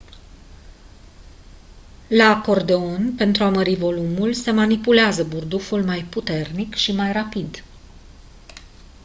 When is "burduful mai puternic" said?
5.23-6.73